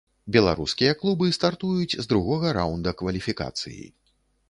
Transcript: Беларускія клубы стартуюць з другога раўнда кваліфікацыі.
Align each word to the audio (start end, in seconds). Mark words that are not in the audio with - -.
Беларускія 0.35 0.95
клубы 1.01 1.29
стартуюць 1.37 1.99
з 2.07 2.09
другога 2.11 2.57
раўнда 2.61 2.99
кваліфікацыі. 3.03 3.83